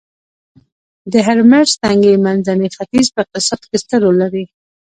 [1.11, 4.43] د هرمرز تنګی منځني ختیځ په اقتصاد کې ستر رول لري